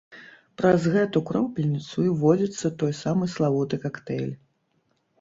[0.61, 4.37] Праз гэту кропельніцу і ўводзіцца той самы славуты кактэйль.